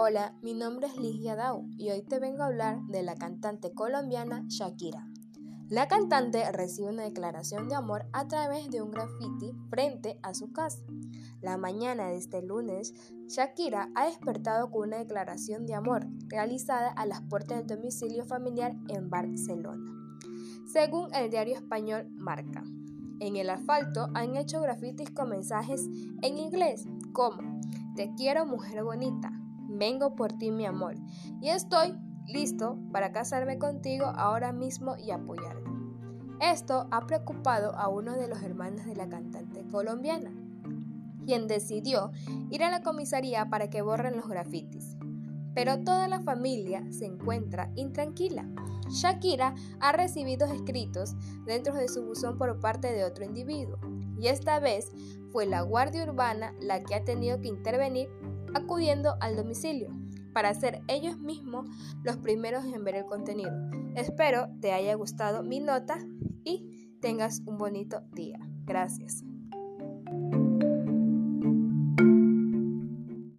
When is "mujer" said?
28.46-28.84